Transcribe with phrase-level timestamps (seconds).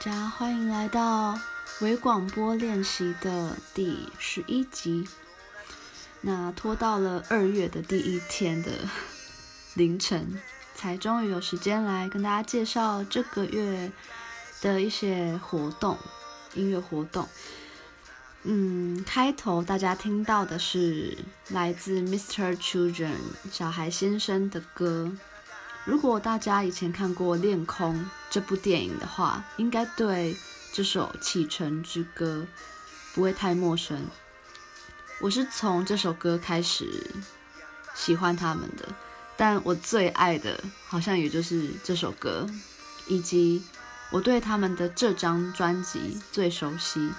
[0.00, 1.38] 家欢迎来到
[1.82, 5.06] 微广播练习的第十一集。
[6.22, 8.70] 那拖到了二月的第一天的
[9.74, 10.40] 凌晨，
[10.74, 13.92] 才终于有时间来跟大家介绍这个月
[14.62, 15.98] 的一些活动，
[16.54, 17.28] 音乐活动。
[18.44, 21.18] 嗯，开头大家听到的是
[21.50, 22.56] 来自 Mr.
[22.56, 23.16] Children
[23.52, 25.12] 小孩先生的歌。
[25.90, 27.96] 如果大家以前看过《恋空》
[28.30, 30.36] 这部电影的话，应该对
[30.72, 32.46] 这首《启程之歌》
[33.12, 34.06] 不会太陌生。
[35.20, 37.10] 我是从这首歌开始
[37.92, 38.88] 喜欢他们的，
[39.36, 42.48] 但我最爱的好像也就是这首歌，
[43.08, 43.60] 以及
[44.10, 47.10] 我对他们的这张专辑最熟悉。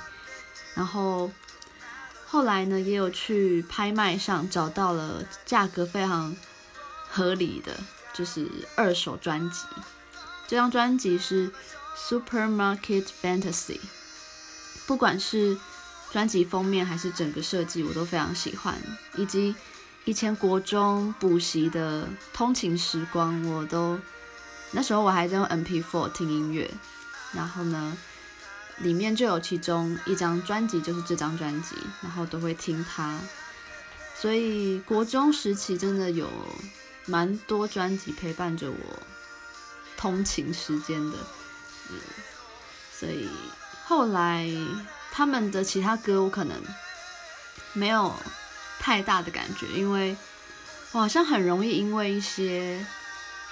[0.76, 1.30] 然后
[2.26, 6.34] 后来呢，也有去拍卖上找到了价格非常
[7.10, 7.78] 合理的。
[8.14, 9.66] 就是二手专辑，
[10.48, 11.50] 这张专辑是
[11.98, 13.78] 《Supermarket Fantasy》，
[14.86, 15.58] 不管是
[16.12, 18.76] 专辑封面还是整个设计，我都非常喜欢。
[19.16, 19.56] 以及
[20.04, 23.98] 以前国中补习的通勤时光，我都
[24.72, 26.70] 那时候我还在用 MP4 听音乐，
[27.32, 27.98] 然后呢，
[28.80, 33.18] 里面就有其中一张专辑，就是这张专辑，然后都会听它。
[34.16, 36.28] 所以国中时期真的有。
[37.12, 39.00] 蛮多专辑陪伴着我
[39.98, 41.18] 通勤时间的，
[41.90, 42.00] 嗯，
[42.98, 43.30] 所以
[43.84, 44.50] 后来
[45.12, 46.56] 他们的其他歌我可能
[47.74, 48.16] 没有
[48.80, 50.16] 太大的感觉，因为
[50.94, 52.86] 我好像很容易因为一些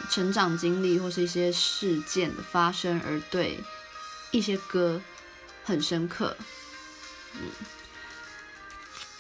[0.09, 3.61] 成长经历或是一些事件的发生而对
[4.31, 5.01] 一些歌
[5.65, 6.33] 很深刻，
[7.33, 7.41] 嗯，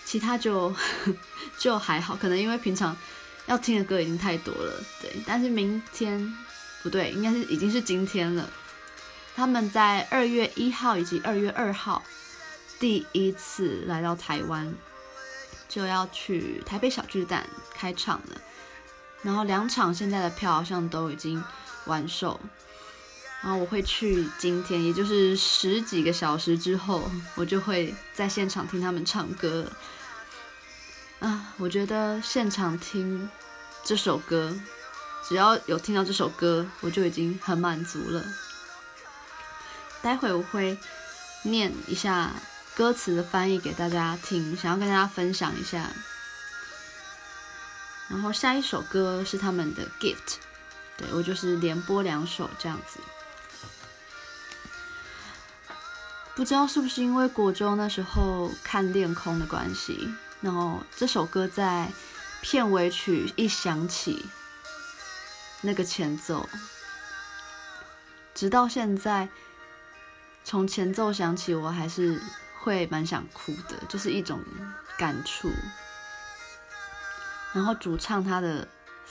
[0.05, 0.73] 其他就
[1.59, 2.95] 就还好，可能因为平常。
[3.49, 5.11] 要听的歌已经太多了，对。
[5.25, 6.31] 但是明天
[6.83, 8.47] 不对，应该是已经是今天了。
[9.35, 12.03] 他们在二月一号以及二月二号
[12.79, 14.71] 第一次来到台湾，
[15.67, 18.39] 就要去台北小巨蛋开场了。
[19.23, 21.43] 然后两场现在的票好像都已经
[21.85, 22.39] 完售。
[23.41, 29.71] 然后我会去今天，也就是十几个小时之后，我就会在现场听他们唱歌。
[31.19, 33.29] 啊，我觉得现场听
[33.83, 34.55] 这首歌，
[35.27, 38.23] 只要有听到这首歌，我就已经很满足了。
[40.01, 40.77] 待会我会
[41.43, 42.31] 念一下
[42.75, 45.89] 歌词的翻译给大家听，想要跟大家分享一下。
[48.09, 50.15] 然后下一首歌是他们的《Gift》，
[50.97, 52.99] 对，我就是连播两首这样子。
[56.35, 60.13] 不知道是不是因为国中那时候看《恋空》的关系。
[60.41, 61.91] 然后这首歌在
[62.41, 64.25] 片尾曲一响起，
[65.61, 66.47] 那个前奏，
[68.33, 69.27] 直到现在，
[70.43, 72.21] 从前奏响起，我还是
[72.59, 74.39] 会蛮想哭的，就是一种
[74.97, 75.51] 感触。
[77.53, 78.67] 然后主唱他的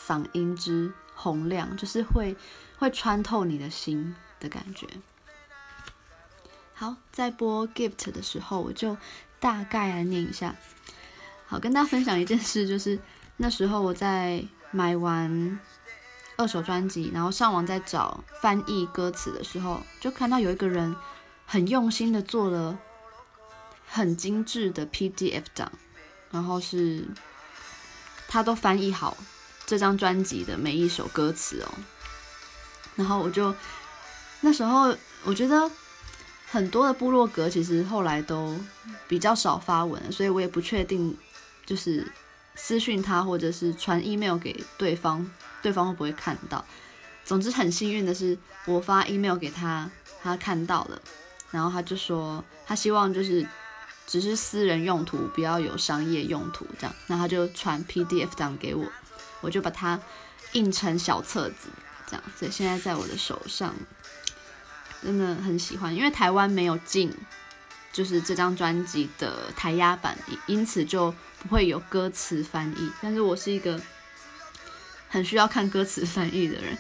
[0.06, 2.36] 嗓音之洪亮，就是会
[2.78, 4.86] 会穿透你的心的感觉。
[6.72, 8.96] 好，在播《Gift》的时候，我就
[9.40, 10.54] 大概来念一下。
[11.46, 12.98] 好，跟大家分享一件事，就是
[13.40, 15.58] 那时候我在买完
[16.36, 20.94] 二手专辑，然后上网在找翻译歌词的时候，就看到有一个人
[21.46, 22.76] 很用心的做了
[23.86, 25.70] 很精致的 PDF 档，
[26.30, 27.06] 然后是
[28.26, 29.16] 他都翻译好
[29.64, 31.68] 这张专辑的每一首歌词哦。
[32.96, 33.54] 然后我就
[34.40, 34.94] 那时候
[35.24, 35.70] 我觉得
[36.50, 38.58] 很多的部落格其实后来都
[39.06, 41.16] 比较少发文，所以我也不确定。
[41.66, 42.10] 就是
[42.60, 45.24] 私讯他，或者是传 email 给对方，
[45.62, 46.62] 对方会不会看到？
[47.24, 49.88] 总之很幸运的是，我发 email 给他，
[50.20, 51.00] 他看到了，
[51.52, 53.46] 然后他就说他希望就是
[54.06, 56.94] 只是私人用途，不要有商业用途这样。
[57.06, 58.84] 那他就传 PDF 档给我，
[59.40, 59.98] 我就把它
[60.52, 61.68] 印成小册子
[62.06, 62.22] 这样。
[62.36, 63.72] 所以现在在我的手上，
[65.02, 67.14] 真的很喜欢，因为台湾没有进，
[67.92, 71.14] 就是这张专辑的台压版，因此就。
[71.48, 73.80] 会有歌词翻译，但是我是一个
[75.08, 76.78] 很需要看歌词翻译的人。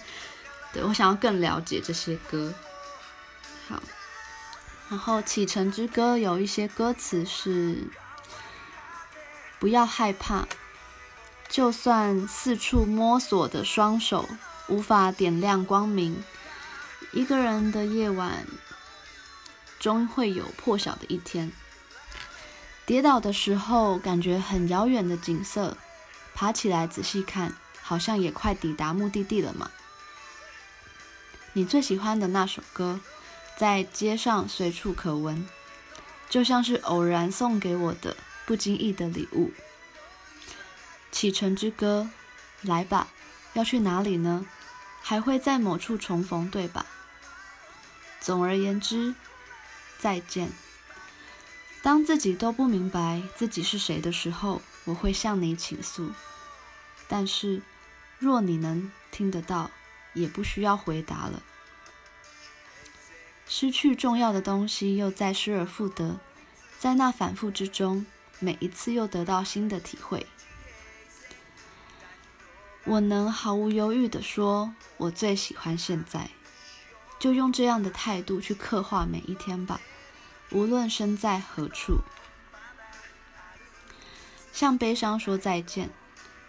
[0.72, 2.52] 对，我想要更了解这些歌。
[3.68, 3.82] 好，
[4.90, 7.88] 然后《启程之歌》有一些歌词是：
[9.58, 10.46] 不要害怕，
[11.48, 14.28] 就算四处摸索的双手
[14.68, 16.22] 无法点亮光明，
[17.12, 18.46] 一个人的夜晚
[19.78, 21.50] 终会有破晓的一天。
[22.88, 25.76] 跌倒的时候，感觉很遥远的景色，
[26.34, 29.70] 爬起来仔细看，好像也快抵达目的地了嘛。
[31.52, 32.98] 你最喜欢的那首歌，
[33.58, 35.46] 在街上随处可闻，
[36.30, 39.52] 就像是偶然送给我的不经意的礼物。
[41.12, 42.08] 启程之歌，
[42.62, 43.08] 来吧，
[43.52, 44.46] 要去哪里呢？
[45.02, 46.86] 还会在某处重逢，对吧？
[48.18, 49.14] 总而言之，
[49.98, 50.50] 再见。
[51.82, 56.10] 当自己都不明白自己是谁的时候，我会向你倾诉。
[57.06, 57.62] 但是，
[58.18, 59.70] 若你能听得到，
[60.12, 61.42] 也不需要回答了。
[63.46, 66.18] 失去重要的东西，又再失而复得，
[66.78, 68.04] 在那反复之中，
[68.40, 70.26] 每一次又得到新的体会。
[72.84, 76.28] 我能毫无犹豫地说，我最喜欢现在。
[77.18, 79.80] 就用这样的态度去刻画每一天吧。
[80.50, 81.98] 无论身在何处，
[84.50, 85.90] 向悲伤说再见。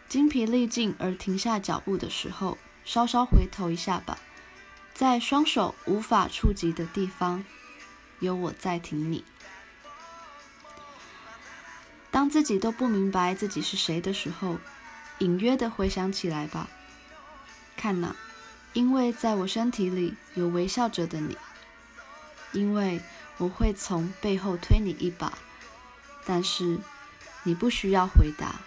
[0.07, 4.17] 精疲力尽而停下脚步的时候，稍稍回头一下吧，
[4.93, 7.43] 在双手无法触及的地方，
[8.19, 9.23] 有我在挺你。
[12.09, 14.57] 当自己都不明白自己是谁的时候，
[15.19, 16.69] 隐约的回想起来吧。
[17.75, 18.15] 看呐，
[18.73, 21.37] 因为在我身体里有微笑着的你，
[22.53, 23.01] 因为。
[23.39, 25.33] 我会从背后推你一把，
[26.25, 26.77] 但是
[27.43, 28.59] 你不需要回答。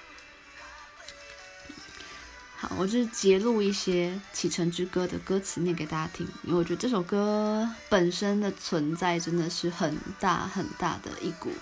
[2.56, 11.52] 好，我就是截录一些《启程之歌》的歌词念给大家听，因为我觉得这首歌本身的存在真的是很大很大的一股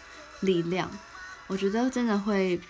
[0.40, 0.88] 力量，
[1.48, 2.60] 我觉得真的会，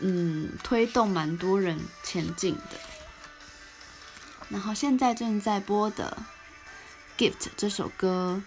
[0.00, 2.80] 嗯，推动蛮多人前进的。
[4.48, 6.18] 然后现在正在播的。
[7.20, 8.42] Gift 这首歌，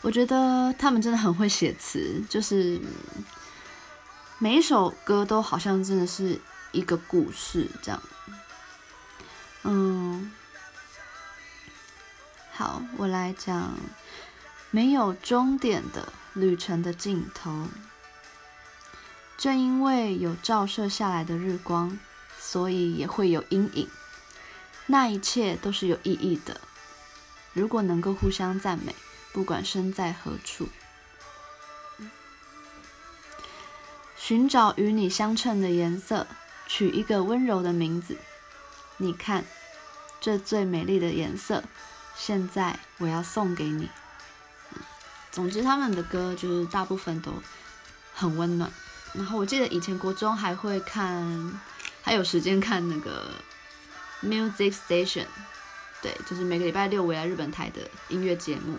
[0.00, 2.80] 我觉得他们真的很会写词，就是
[4.38, 6.40] 每一首歌都好像真的是
[6.72, 8.02] 一个故事这样。
[9.62, 10.32] 嗯，
[12.50, 13.78] 好，我来讲
[14.72, 17.68] 没有终点的旅程的尽头。
[19.38, 21.96] 正因为有照射下来的日光，
[22.36, 23.88] 所以也会有阴影。
[24.86, 26.60] 那一切都是有意义的。
[27.52, 28.94] 如果能够互相赞美，
[29.32, 30.68] 不管身在何处，
[34.16, 36.26] 寻找与你相称的颜色，
[36.68, 38.16] 取一个温柔的名字。
[38.98, 39.44] 你看，
[40.20, 41.64] 这最美丽的颜色，
[42.16, 43.88] 现在我要送给你。
[45.32, 47.32] 总之，他们的歌就是大部分都
[48.14, 48.70] 很温暖。
[49.12, 51.60] 然后我记得以前国中还会看，
[52.02, 53.32] 还有时间看那个
[54.22, 55.26] Music Station。
[56.02, 58.78] 对，就是每个礼拜六回来日本台的音乐节目，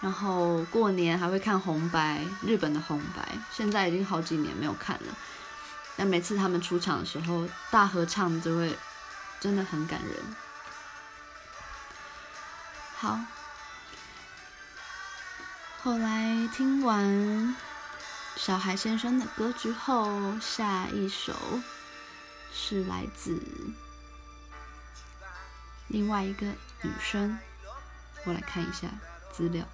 [0.00, 5.16] 然后过年还会看红白，日本的红白，现在已经好几年没有看了。
[5.96, 8.76] 但每次他们出场的时候，大合唱就会
[9.40, 10.36] 真的很感人。
[12.96, 13.18] 好，
[15.82, 17.56] 后来听完
[18.34, 21.32] 小孩先生的歌之后，下一首
[22.52, 23.40] 是来自
[25.88, 26.46] 另外一个
[26.82, 27.38] 女生，
[28.24, 28.88] 我来看一下
[29.32, 29.66] 资料。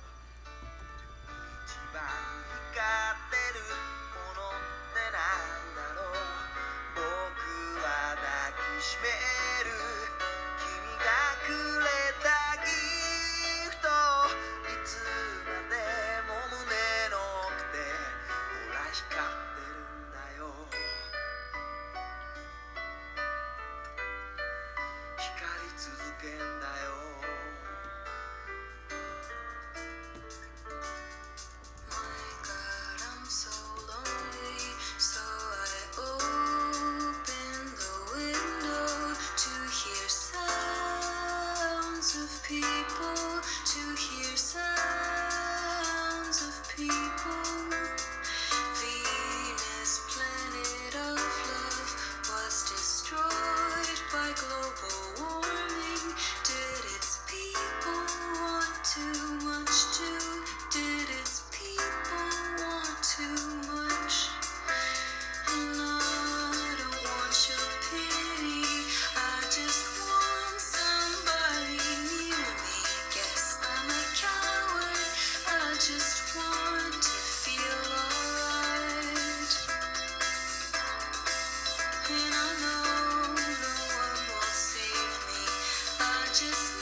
[86.35, 86.74] just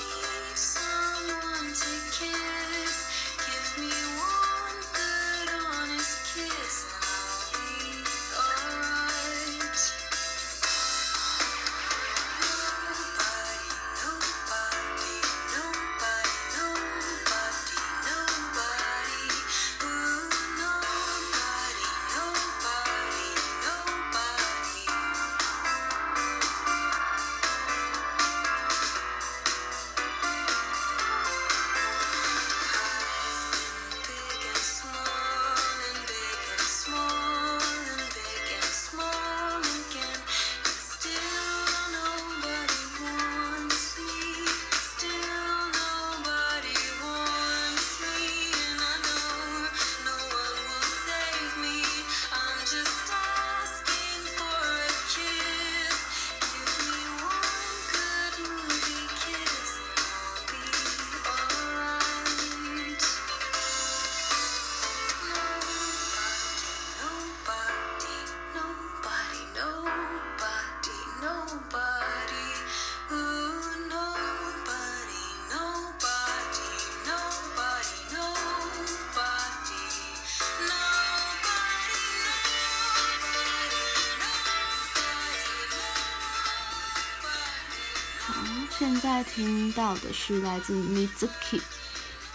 [88.24, 88.34] 好
[88.70, 91.60] 现在听到的是来自 Mizuki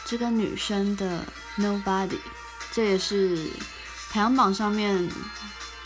[0.03, 1.23] 这个女生的
[1.57, 2.19] Nobody，
[2.73, 3.49] 这也是
[4.09, 5.09] 排行榜上面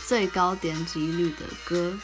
[0.07, 1.97] 最高点击率的歌。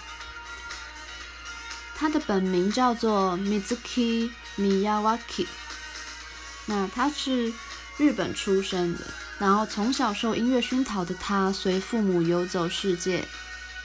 [1.95, 5.47] 她的本名叫做 Mizuki Miyawaki，
[6.67, 7.51] 那她是
[7.97, 9.07] 日本出生的，
[9.39, 13.27] 然后从小受音乐熏陶的她，随父母游走世界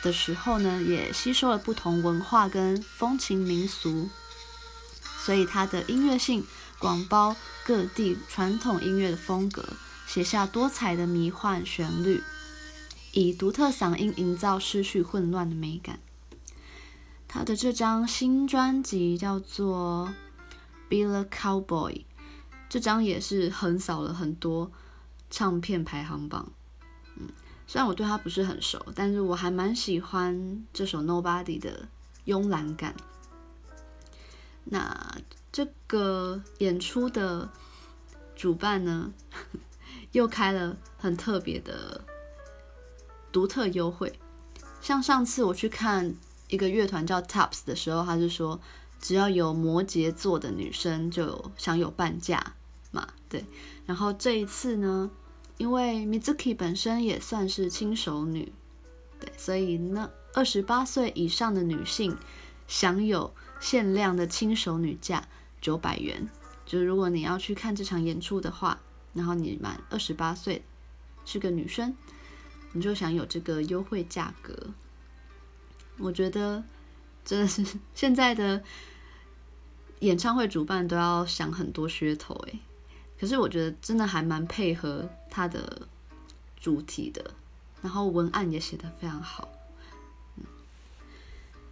[0.02, 4.10] 的时候呢，也吸收了不同文化跟风情民俗。
[5.24, 6.44] 所以他的音乐性
[6.80, 9.64] 广包各地传统音乐的风格，
[10.06, 12.20] 写下多彩的迷幻旋律，
[13.12, 16.00] 以独特嗓音营造失去混乱的美感。
[17.28, 20.12] 他的这张新专辑叫做
[20.90, 21.92] 《Be the Cowboy》，
[22.68, 24.72] 这张也是横扫了很多
[25.30, 26.52] 唱片排行榜。
[27.72, 31.88] 虽然我对他不是很熟，但是我还蛮喜欢这首《Nobody》的
[32.26, 32.94] 慵懒感。
[34.64, 35.16] 那
[35.50, 37.48] 这个演出的
[38.36, 39.10] 主办呢，
[40.12, 42.04] 又开了很特别的
[43.32, 44.20] 独特优惠。
[44.82, 46.14] 像上次我去看
[46.48, 48.60] 一个乐团叫 Tops 的时候，他就说
[49.00, 52.52] 只要有摩羯座的女生就享有半价
[52.90, 53.42] 嘛，对。
[53.86, 55.10] 然后这一次呢，
[55.62, 58.52] 因为 Mizuki 本身也算是轻熟女，
[59.20, 62.18] 对，所以呢，二十八岁以上的女性
[62.66, 63.32] 享有。
[63.62, 65.28] 限量的轻熟女价
[65.60, 66.28] 九百元，
[66.66, 68.80] 就是如果你要去看这场演出的话，
[69.14, 70.64] 然后你满二十八岁，
[71.24, 71.94] 是个女生，
[72.72, 74.70] 你就享有这个优惠价格。
[75.96, 76.64] 我觉得
[77.24, 77.64] 真的是
[77.94, 78.64] 现在的
[80.00, 82.58] 演唱会主办都要想很多噱头诶，
[83.22, 85.86] 可是我觉得真的还蛮配合它的
[86.56, 87.32] 主题的，
[87.80, 89.48] 然后文案也写得非常好。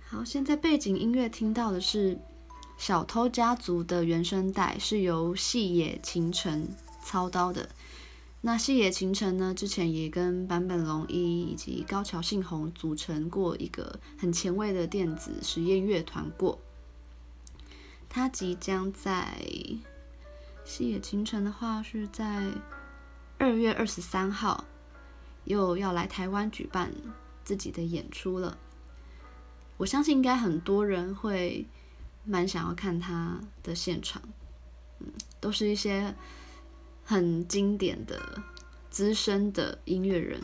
[0.07, 2.14] 好，现在背景音乐听到的是
[2.78, 6.69] 《小偷家族》的原声带，是由细野晴臣
[7.02, 7.69] 操刀的。
[8.42, 16.61] 那细野晴臣呢，之前也跟坂本龙一以及高桥幸宏组成过一个很前卫的电子实验乐团过。
[18.09, 19.37] 他即将在
[20.71, 22.49] 西野晴臣的话，是在
[23.39, 24.65] 二月二十三号
[25.43, 26.93] 又要来台湾举办
[27.43, 28.57] 自己的演出了。
[29.79, 31.67] 我相信应该很多人会
[32.23, 34.23] 蛮想要看他的现场，
[35.00, 35.09] 嗯，
[35.41, 36.15] 都是一些
[37.03, 38.41] 很经典的
[38.91, 40.41] 资深的音乐人。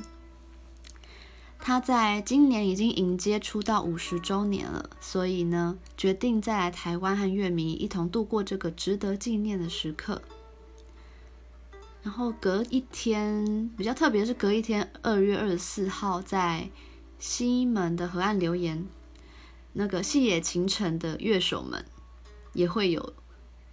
[1.66, 10.23] 他在今年已经迎接出道五十周年了，所以呢，决定再来台湾和乐迷一同度过这个值得纪念的时刻。
[12.04, 16.70] 然后隔一天，比较特别是隔一天，二月二十四号在
[17.18, 18.87] 西门的河岸留言。
[19.73, 21.85] 那个细野晴臣的乐手们
[22.52, 23.12] 也会有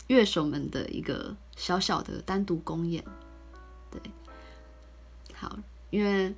[0.07, 3.05] 乐手们的一个小小的单独公演，
[3.91, 4.01] 对，
[5.35, 5.59] 好，
[5.91, 6.33] 因为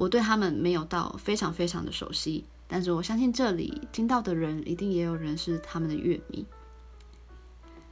[0.00, 6.46] 我对他们没有到非常非常的熟悉，但是我相信这里听到的人一定也有人是他们的乐迷，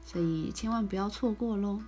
[0.07, 1.83] 所以千万不要错过喽。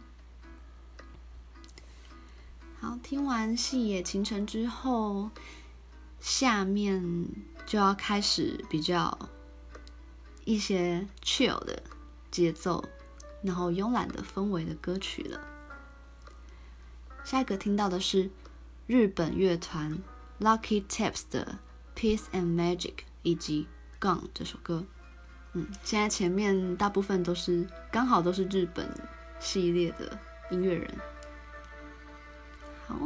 [2.78, 5.30] 好，听完细野晴臣之后，
[6.20, 7.26] 下面。
[7.66, 9.16] 就要开始比较
[10.44, 11.80] 一些 chill 的
[12.28, 12.84] 节奏，
[13.42, 15.40] 然后慵懒的氛围的歌曲了。
[17.22, 18.28] 下一个听到的是
[18.90, 19.96] 日本乐团
[20.40, 21.60] Lucky Taps 的
[21.96, 23.68] 《Peace and Magic》以及
[24.04, 24.84] 《Gone》这首歌。
[25.52, 28.92] 嗯，现在前面大部分都是刚好都是日本
[29.38, 30.18] 系列的
[30.50, 30.92] 音乐人。
[32.88, 32.96] 好。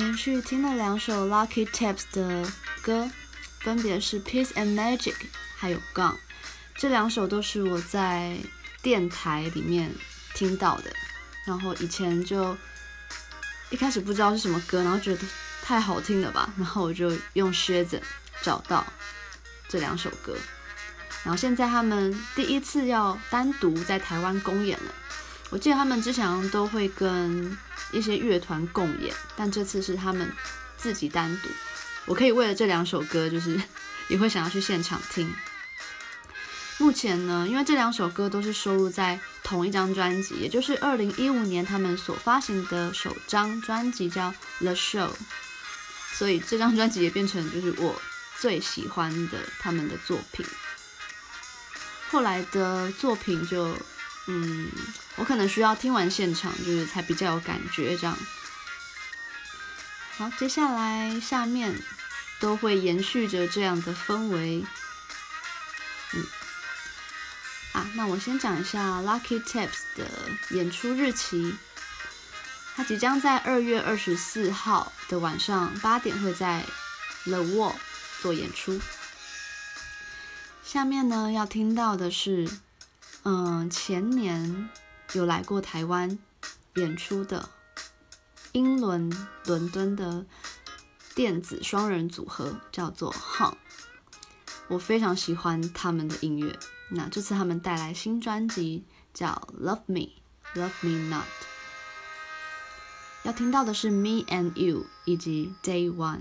[0.00, 3.10] 连续听了两首 Lucky taps 的歌，
[3.58, 5.12] 分别是 Peace and Magic，
[5.58, 6.16] 还有 Gone。
[6.74, 8.38] 这两首都是我在
[8.80, 9.94] 电台里面
[10.32, 10.90] 听到的，
[11.44, 12.56] 然后以前就
[13.68, 15.22] 一开始不知道是什么歌，然后觉得
[15.60, 18.00] 太好听了吧， 然后我就用靴子
[18.40, 18.82] 找到
[19.68, 20.34] 这两首歌，
[21.24, 24.94] 然后现在他们第一次要单独在台湾公演了。
[25.50, 27.54] 我记得他们之前都会跟
[27.92, 30.30] 一些乐团共演，但这次是他们
[30.76, 31.48] 自己单独。
[32.06, 33.60] 我可以为了这两首歌，就是
[34.08, 35.32] 也会想要去现场听。
[36.78, 45.08] 目前呢，因为这两首歌都是收录在同一张专辑，也就是二零一五年他们所发行的首张专辑叫《The Show》，
[46.14, 48.00] 所以这张专辑也变成就是我
[48.38, 50.46] 最喜欢的他们的作品。
[52.10, 53.76] 后来的作品就。
[54.32, 54.70] 嗯，
[55.16, 58.16] 我可能需要听完现场，就是才比较有感觉这样。
[60.16, 61.82] 好，接下来下面
[62.38, 64.64] 都会延续着这样的氛围。
[66.12, 66.24] 嗯，
[67.72, 70.08] 啊，那我先讲一下 Lucky taps 的
[70.50, 71.56] 演出日期。
[72.76, 76.64] 他即将在二月二十四号的晚上八点会在
[77.24, 77.74] The Wall
[78.22, 78.80] 做演出。
[80.64, 82.48] 下面呢要听到的是。
[83.22, 84.70] 嗯，前年
[85.12, 86.18] 有来过台湾
[86.76, 87.50] 演出的
[88.52, 89.10] 英伦
[89.44, 90.24] 伦敦的
[91.14, 93.54] 电子双人组合叫做 Hum，
[94.68, 96.58] 我非常喜欢他们的音乐。
[96.88, 100.08] 那这次他们带来新专辑叫 Love Me,
[100.54, 101.24] Love Me Not，
[103.24, 106.20] 要听到的是 Me and You 以及 Day One。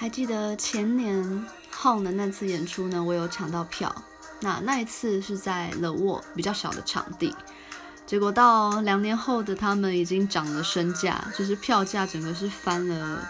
[0.00, 1.46] 还记得前年
[1.78, 3.94] Home 的那次演出呢，我有抢到票。
[4.40, 7.36] 那那一次是在 The Wall 比较小的场地，
[8.06, 13.28] 结果到两年后的他们已经涨了身价，就是票价整个是翻了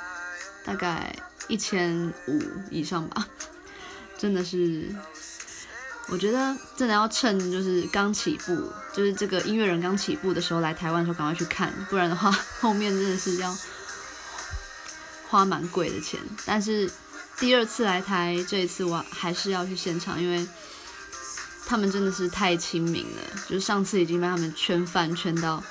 [0.65, 1.13] 大概
[1.49, 3.27] 一千五以上吧。
[4.17, 4.95] 真的是，
[6.07, 12.31] 我觉得真的要趁就是刚起步，就是这个音乐人刚起步的时候来台湾的时候赶快去看，不然的话
[12.61, 13.53] 后面真的是要。
[15.31, 16.91] 花蛮贵的钱，但是
[17.39, 20.45] 第二次来台，这一次我还是要去现场，因为
[21.65, 25.63] 他们真的是太亲民了，就是上次已经被他们圈饭圈到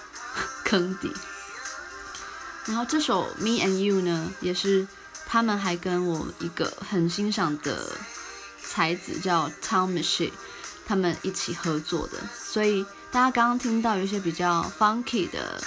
[0.63, 1.12] 坑底。
[2.67, 4.88] 然后这首《Me and You》呢，也是
[5.26, 7.91] 他们还跟我一个很欣赏的
[8.63, 10.32] 才子叫 Tom Mischke，
[10.86, 15.62] 他们一起合作的，所以大家刚刚听到有一些比较 funky 的。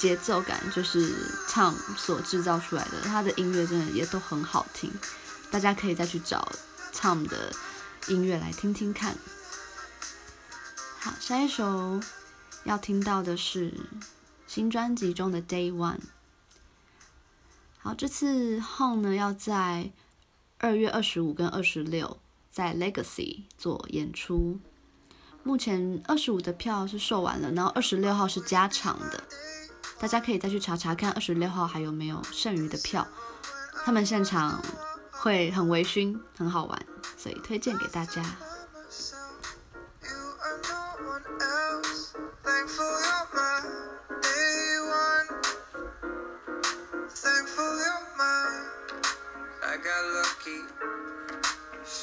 [0.00, 1.14] 节奏感就是
[1.46, 4.90] 唱所制造出来的，他的音乐真的也都很好听，
[5.50, 6.50] 大家可以再去找
[6.90, 7.52] 唱的
[8.08, 9.14] 音乐来听听看。
[11.00, 12.00] 好，下一首
[12.64, 13.74] 要听到的是
[14.46, 16.00] 新专辑中的 Day One。
[17.76, 19.92] 好，这次 HONG 呢要在
[20.56, 22.16] 二月二十五跟二十六
[22.50, 24.58] 在 Legacy 做演出，
[25.42, 29.24] 目前二十五的票是售完了，然后二十六号是加场的。
[30.00, 33.06] 大家可以再去查查看二十六号还有没有剩余的票，
[33.84, 34.62] 他们现场
[35.10, 36.86] 会很微醺，很好玩，
[37.18, 38.24] 所以推荐给大家。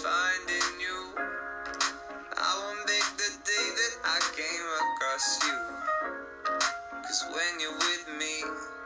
[0.03, 1.15] Finding you,
[2.35, 5.66] I won't make the day that I came across you.
[7.17, 8.76] is when you're with me.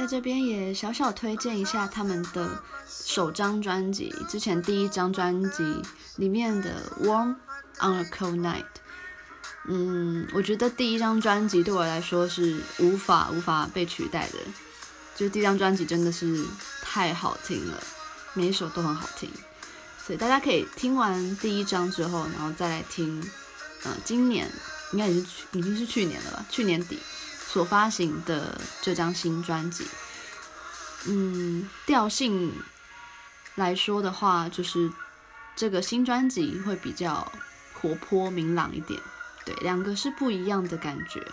[0.00, 5.62] 在这边也小小推荐一下他们的首张专辑，之前第一张专辑
[6.16, 7.34] 里面的《Warm
[7.82, 8.62] on a Cold Night》。
[9.68, 14.38] 嗯，我觉得第一张专辑对我来说是无法无法被取代的，
[15.14, 16.46] 就第一张专辑真的是
[16.80, 17.78] 太好听了，
[18.32, 19.28] 每一首都很好听，
[20.06, 23.20] 所以大家可以听完第一张之后，然后再来听，
[23.84, 24.50] 嗯、今年
[24.94, 26.98] 应该也是去已经是去年了吧，去年底
[27.52, 29.84] 所发行的这张新专辑，
[31.08, 32.54] 嗯，调性
[33.56, 34.88] 来说的话，就是
[35.56, 37.32] 这个新专辑会比较
[37.74, 39.00] 活泼明朗一点。
[39.44, 41.26] 对，两个是不一样的感觉。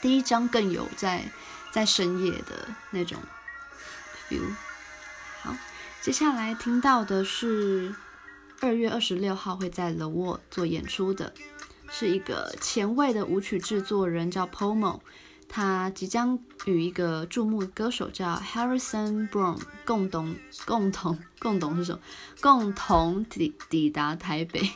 [0.00, 1.28] 第一张更有在
[1.72, 3.20] 在深夜的那种
[4.28, 4.54] feel。
[5.42, 5.56] 好，
[6.00, 7.92] 接下来听到的是
[8.60, 11.34] 二月二十六号会在 The Wall 做演出的，
[11.90, 15.00] 是一个前卫的舞曲制作人叫 Pomo，
[15.48, 20.36] 他即将与一个注目歌手叫 Harrison Brown 共同
[20.66, 22.00] 共同共同是什么？
[22.40, 24.70] 共同抵抵达台北。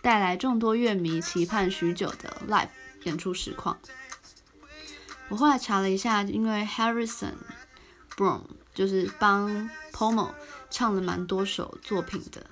[0.00, 2.68] 带来众多乐迷期盼许久的 live
[3.02, 3.76] 演出实况。
[5.28, 7.34] 我后来查了一下，因为 Harrison
[8.16, 10.30] Brown 就是帮 Pomo
[10.70, 12.46] 唱了蛮多首作品的，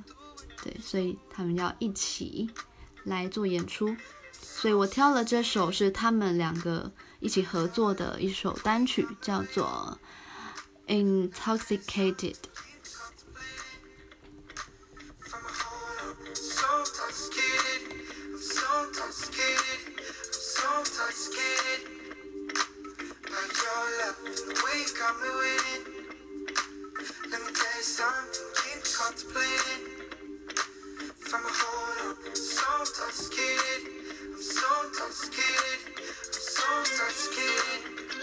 [0.62, 2.50] 对，所以他们要一起
[3.06, 3.96] 来做演出，
[4.32, 9.98] 所以我挑了这首是他们两个一起合作的一首单曲，叫做
[10.86, 12.36] Intoxicated。
[33.16, 33.82] so scared.
[34.34, 35.80] I'm so scared.
[35.96, 38.15] I'm so scared.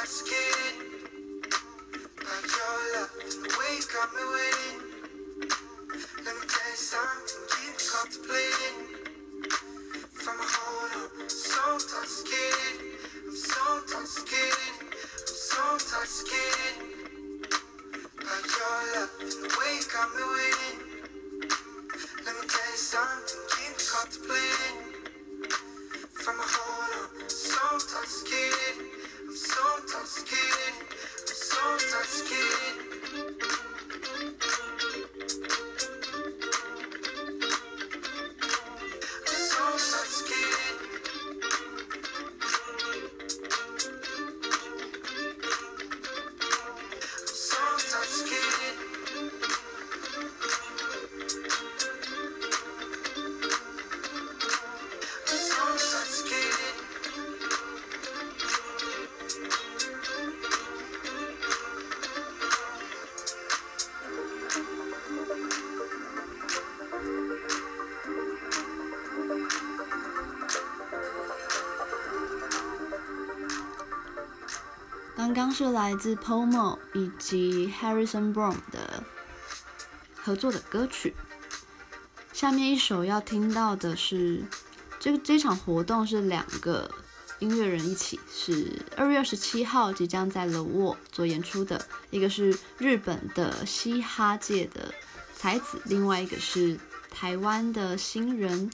[0.00, 0.76] dark skin.
[2.56, 4.80] Your love, the way got me waiting.
[6.24, 8.76] Let me tell you something, keep contemplating.
[10.24, 12.76] From a hold on, so intoxicated.
[13.28, 14.72] I'm so intoxicated.
[14.80, 16.76] I'm so intoxicated.
[18.24, 20.78] Like your love, the way got me waiting.
[22.24, 24.76] Let me tell you something, keep contemplating.
[26.24, 28.89] From a hold on, so intoxicated.
[29.48, 29.56] 刚
[29.88, 30.04] 刚
[75.62, 79.04] 是来自 Pomo 以及 Harrison Brown 的
[80.16, 81.14] 合作的歌曲。
[82.32, 84.42] 下面一首要听到的是，
[84.98, 86.90] 这个这场活动是两个
[87.40, 91.86] 音乐人一起，是二月二十七号即将在 The War 做演出的。
[92.08, 94.94] 一个是日本的嘻哈界的
[95.36, 96.80] 才子，另外一个是
[97.10, 98.70] 台湾的新人。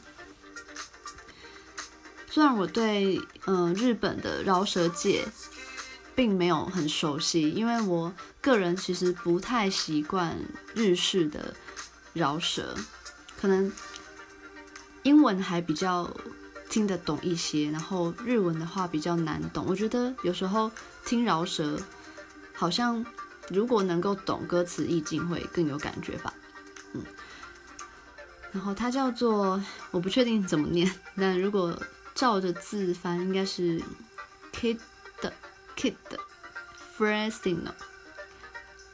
[2.30, 5.26] 虽然我对嗯、呃、日本的饶舌界。
[6.16, 10.34] 并没有很熟悉，因为我个人其实不太习惯
[10.74, 11.54] 日式的
[12.14, 12.74] 饶舌，
[13.38, 13.70] 可能
[15.02, 16.10] 英文还比较
[16.70, 19.66] 听得懂一些，然后日文的话比较难懂。
[19.68, 20.70] 我觉得有时候
[21.04, 21.78] 听饶舌，
[22.54, 23.04] 好像
[23.50, 26.32] 如果能够懂歌词意境，会更有感觉吧。
[26.94, 27.04] 嗯，
[28.52, 31.78] 然后它叫做，我不确定怎么念，但如果
[32.14, 33.82] 照着字翻，应该是
[34.52, 34.78] K。
[35.76, 35.94] Kid
[36.96, 37.72] Fresino，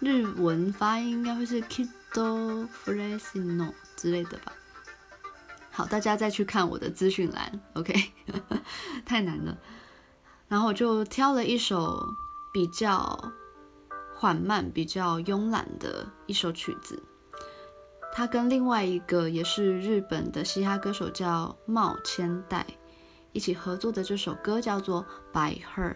[0.00, 4.52] 日文发音应该会是 Kid Fresino 之类的吧。
[5.70, 7.94] 好，大家再去看我的资讯栏，OK，
[9.06, 9.56] 太难了。
[10.48, 12.06] 然后我就挑了一首
[12.52, 13.32] 比较
[14.14, 17.02] 缓慢、比较慵懒的一首曲子。
[18.12, 22.66] 他跟另外一个也是日本的嘻哈歌手叫茂千代
[23.32, 25.02] 一起合作的这首歌叫做
[25.32, 25.92] 《By Her》。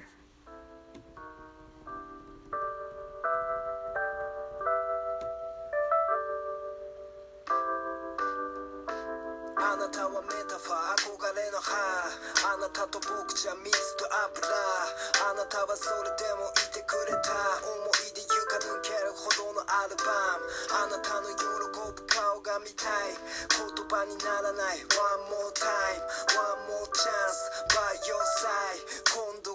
[15.56, 17.32] たはそれでもいてくれた
[17.64, 20.04] 思いで床抜けるほどのアルバ
[20.36, 23.16] ムあなたの喜ぶ顔が見たい。
[23.56, 26.02] 言葉にならない One more time
[26.36, 27.40] One more chance
[27.72, 28.82] by your side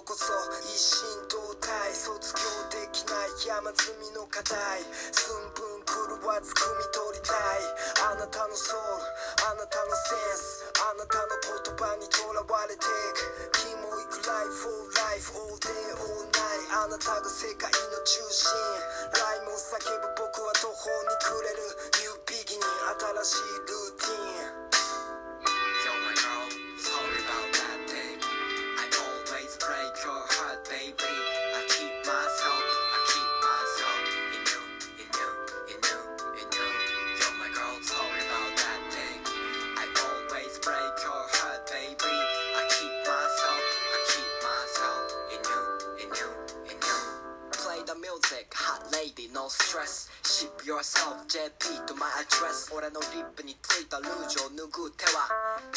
[0.02, 0.34] こそ
[0.66, 2.42] 一心同体卒業
[2.74, 4.82] できない山積みの課題
[5.14, 7.62] 寸分狂わず汲み取りたい
[8.10, 9.06] あなたのソウル
[9.46, 18.50] あなたのセンスあなたの言葉にとらわれていくキモイクライフオーライフオーデーオーナイあなたが世界の中心
[19.14, 22.90] ライムを叫ぶ僕は途方に暮れるニューピギニー
[23.22, 24.41] 新しいルーティン
[50.62, 52.70] yourself JP と my address.
[52.70, 55.26] 俺のリップについたルージュを脱ぐ手は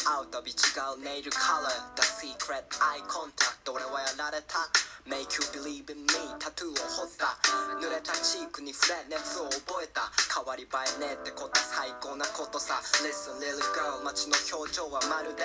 [0.06, 0.56] 会うたび違
[0.94, 1.98] うネイルカラー。
[1.98, 2.06] The
[2.38, 4.62] secret eye contact 俺はやられた
[5.10, 7.34] ？Make you believe in me タトゥーを彫った。
[7.82, 10.06] 濡れたチークに触れ熱を覚えた。
[10.30, 12.78] 変わり映えねえってこと最高なことさ。
[13.02, 15.42] Listen little girl 街の表情はまるで。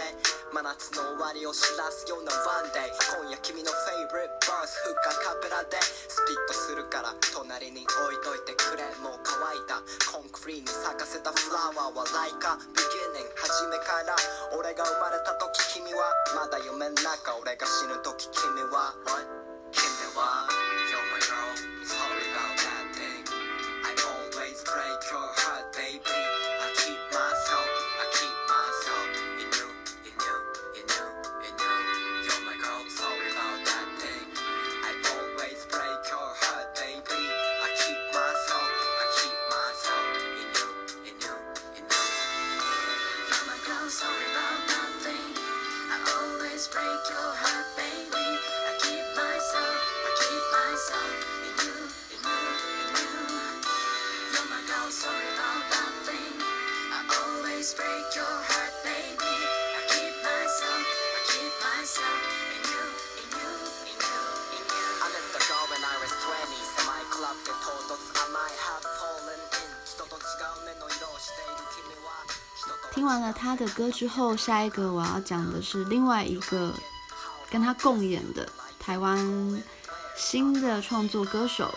[0.52, 2.92] 真夏の終わりを知らすようなワンデー
[3.24, 5.80] 今夜君の favorite verse フッカカペラで。
[5.80, 8.49] スピットするから隣に置いといて。
[11.76, 14.16] は笑いかビギニン初めから。
[14.58, 16.02] 俺が生まれた時君は
[16.34, 17.36] まだ夢の中。
[17.40, 18.94] 俺が死ぬ時君は。
[19.70, 19.84] 君
[20.16, 20.49] は。
[73.10, 76.72] 完了他的歌之后，下一个我要讲的是另外一个
[77.50, 78.48] 跟他共演的
[78.78, 79.60] 台湾
[80.16, 81.74] 新的创作歌手，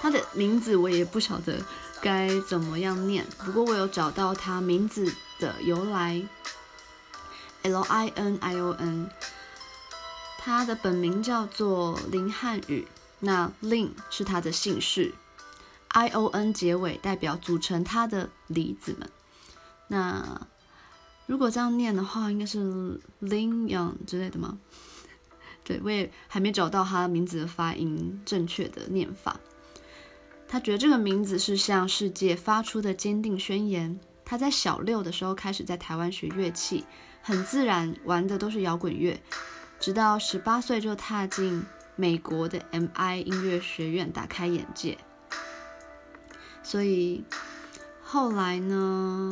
[0.00, 1.62] 他的名字我也不晓得
[2.00, 6.26] 该怎么样念，不过我有找到他名字的由来
[7.64, 9.10] ，L I N I O N，
[10.38, 12.88] 他的本名叫做林瀚宇，
[13.20, 15.12] 那林是他的姓氏
[15.88, 19.10] ，I O N 结尾代表组成他的离子们，
[19.88, 20.40] 那。
[21.32, 22.58] 如果这样念的话，应该是
[23.22, 24.58] Lin Young 之类的吗？
[25.64, 29.40] 对，我也还没找到他名字的发音正确的念法。
[30.46, 33.98] 他觉得这个名字是向世界发出的坚定宣言。
[34.26, 36.84] 他在小六的时候开始在台湾学乐器，
[37.22, 39.18] 很自然玩的都是摇滚乐，
[39.80, 41.64] 直到十八岁就踏进
[41.96, 44.98] 美国的 MI 音乐学院，打开眼界。
[46.62, 47.24] 所以
[48.02, 49.30] 后来呢？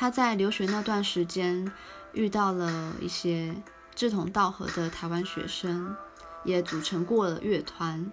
[0.00, 1.72] 他在留学那段时间
[2.12, 3.52] 遇到了一些
[3.96, 5.96] 志同道合的台湾学生，
[6.44, 8.08] 也组成过了乐团。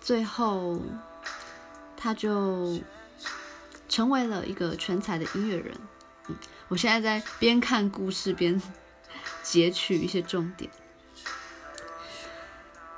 [0.00, 0.80] 最后，
[1.94, 2.80] 他就
[3.86, 5.76] 成为了一个全才的音乐人。
[6.28, 6.36] 嗯，
[6.68, 8.58] 我现在在边看故事边
[9.42, 10.70] 截取一些重点。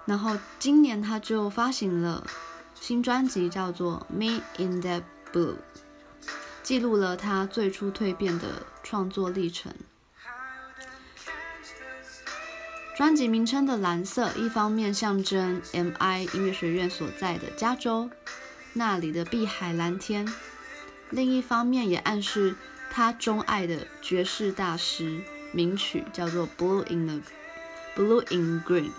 [0.04, 2.24] 然后今年他就发行了
[2.76, 5.02] 新专辑，叫做《Me in That
[5.32, 5.54] Blue》。
[6.68, 9.72] 记录了他最初蜕变的创作历程。
[12.94, 18.10] 专辑名称的蓝色，一方面象征 M.I 音乐学院所在的加州
[18.74, 20.30] 那里的碧海蓝天，
[21.08, 22.54] 另一方面也暗示
[22.90, 27.20] 他钟爱的爵士大师名曲叫做 Blue in the
[27.96, 28.92] Blue in Green。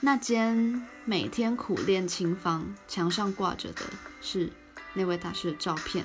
[0.00, 3.82] 那间每天苦练琴房墙上挂着的
[4.20, 4.50] 是
[4.98, 6.04] 那位大师的照片。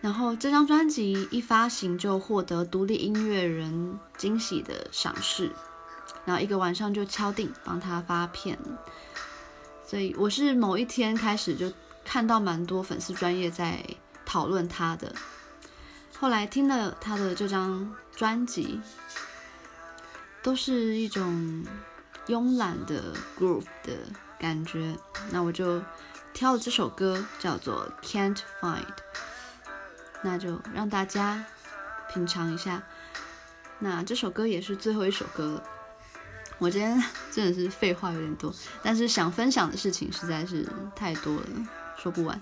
[0.00, 5.50] 然后这张专辑一发行就获得独立音乐人惊喜的赏识，
[6.24, 8.56] 然后一个晚上就敲定帮他发片，
[9.84, 11.72] 所以我是某一天开始就
[12.04, 13.84] 看到蛮多粉丝专业在
[14.24, 15.12] 讨论他的，
[16.20, 18.80] 后来听了他的这张专辑，
[20.40, 21.64] 都是一种
[22.28, 23.92] 慵懒的 groove 的
[24.38, 24.96] 感觉，
[25.32, 25.82] 那我就
[26.36, 28.84] 挑了这首歌叫做 Can't Find。
[30.20, 31.42] 那就让大家
[32.12, 32.82] 品尝一下。
[33.78, 35.62] 那这首歌也是最后一首歌了。
[36.58, 41.46] 我今天 真的是废话有点多，但是想分享的事情实在是太多了，
[41.96, 42.38] 说不完。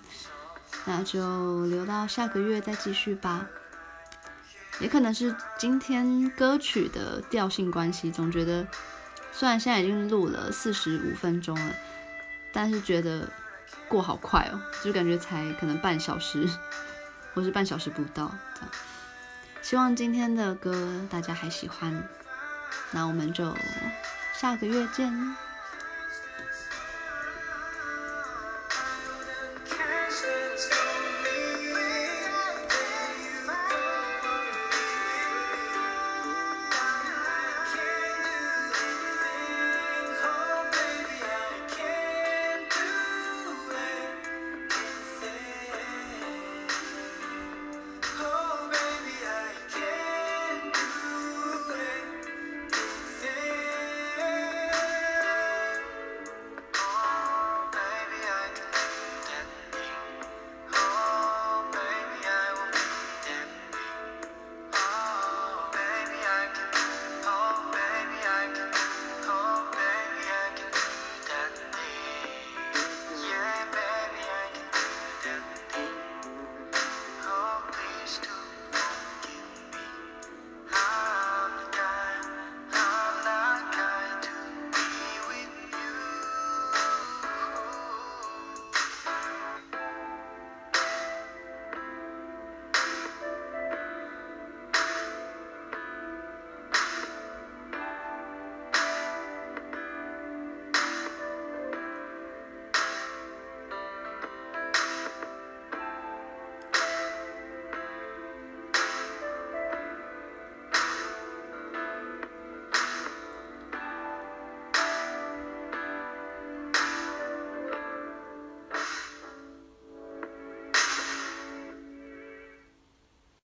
[0.85, 3.47] 那就留到下个月再继续吧。
[4.81, 8.67] 也可能是今天歌曲的调性关系，总觉得
[9.33, 11.75] 虽然现在已经录了四十五分钟了，
[12.53, 13.31] 但是觉得
[13.89, 16.49] 过好快哦，就感觉才可能半小时。
[17.35, 18.71] 或是半小时不到，这样。
[19.61, 22.09] 希望今天的歌大家还喜欢，
[22.93, 23.53] 那我们就
[24.39, 25.13] 下个月见。